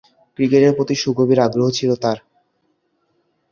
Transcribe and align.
ক্রিকেটের 0.39 0.73
প্রতি 0.75 0.95
সুগভীর 0.95 1.39
আগ্রহ 1.39 1.67
ছিল 1.69 1.91
তার। 1.95 2.17